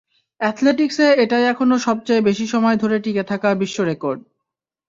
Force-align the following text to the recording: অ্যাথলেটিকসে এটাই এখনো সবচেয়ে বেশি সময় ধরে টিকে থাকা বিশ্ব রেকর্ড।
অ্যাথলেটিকসে 0.41 1.07
এটাই 1.23 1.43
এখনো 1.43 1.75
সবচেয়ে 1.79 2.21
বেশি 2.21 2.45
সময় 2.47 2.77
ধরে 2.77 2.97
টিকে 2.99 3.23
থাকা 3.31 3.49
বিশ্ব 3.61 3.77
রেকর্ড। 3.83 4.19